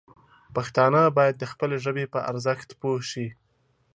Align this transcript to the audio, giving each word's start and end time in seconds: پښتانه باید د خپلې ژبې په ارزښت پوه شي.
پښتانه 0.55 1.01
باید 1.17 1.35
د 1.37 1.43
خپلې 1.51 1.77
ژبې 1.85 2.05
په 2.13 2.19
ارزښت 2.31 2.69
پوه 2.79 3.01
شي. 3.11 3.27